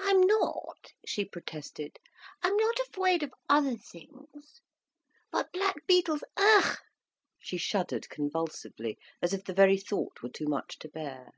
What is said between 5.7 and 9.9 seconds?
beetles—ugh!" she shuddered convulsively, as if the very